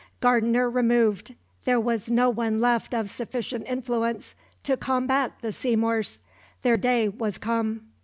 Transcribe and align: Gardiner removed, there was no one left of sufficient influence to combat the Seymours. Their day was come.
Gardiner 0.19 0.67
removed, 0.67 1.35
there 1.65 1.79
was 1.79 2.09
no 2.09 2.31
one 2.31 2.59
left 2.59 2.91
of 2.91 3.07
sufficient 3.07 3.67
influence 3.67 4.33
to 4.63 4.75
combat 4.75 5.33
the 5.41 5.51
Seymours. 5.51 6.17
Their 6.63 6.75
day 6.75 7.07
was 7.07 7.37
come. 7.37 7.81